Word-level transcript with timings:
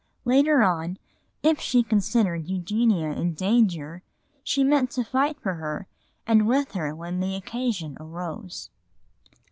Later 0.25 0.63
on, 0.63 0.97
if 1.43 1.59
she 1.59 1.83
considered 1.83 2.47
Eugenia 2.49 3.11
in 3.11 3.35
danger, 3.35 4.01
she 4.43 4.63
meant 4.63 4.89
to 4.89 5.03
fight 5.03 5.39
for 5.39 5.53
her 5.53 5.85
and 6.25 6.47
with 6.47 6.71
her 6.71 6.95
when 6.95 7.19
the 7.19 7.35
occasion 7.35 7.95
arose. 7.99 8.71